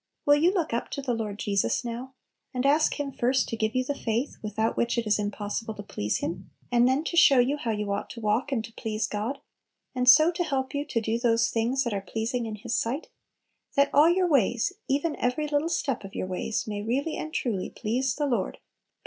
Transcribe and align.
Will 0.25 0.37
you 0.37 0.51
look 0.51 0.73
up 0.73 0.89
to 0.89 1.01
the 1.03 1.13
Lord 1.13 1.37
Jesus 1.37 1.85
now, 1.85 2.15
and 2.55 2.65
ask 2.65 2.99
Him 2.99 3.11
first 3.11 3.47
to 3.49 3.55
give 3.55 3.75
you 3.75 3.83
the 3.83 3.93
faith 3.93 4.35
without 4.41 4.75
which 4.75 4.97
"it 4.97 5.05
is 5.05 5.19
impossible 5.19 5.75
to 5.75 5.83
please 5.83 6.17
Him," 6.21 6.49
and 6.71 6.87
then 6.87 7.03
to 7.03 7.15
show 7.15 7.37
you 7.37 7.55
"how 7.55 7.69
you 7.69 7.91
ought 7.91 8.09
to 8.09 8.19
walk 8.19 8.51
and 8.51 8.65
to 8.65 8.73
please 8.73 9.05
God," 9.05 9.39
and 9.93 10.09
so 10.09 10.31
to 10.31 10.43
help 10.43 10.73
you 10.73 10.85
to 10.87 11.01
"do 11.01 11.19
those 11.19 11.49
things 11.51 11.83
that 11.83 11.93
are 11.93 12.01
pleasing 12.01 12.47
in 12.47 12.55
His 12.55 12.73
sight;" 12.73 13.09
that 13.75 13.91
all 13.93 14.09
your 14.09 14.27
ways, 14.27 14.73
even 14.89 15.15
every 15.17 15.47
little 15.47 15.69
step 15.69 16.03
of 16.03 16.15
your 16.15 16.25
ways, 16.25 16.65
may 16.65 16.81
really 16.81 17.15
and 17.15 17.31
truly 17.31 17.69
"please 17.69 18.15
the 18.15 18.25
Lord" 18.25 18.53
(Prov. 18.55 18.61